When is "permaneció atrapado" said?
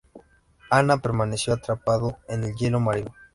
0.99-2.17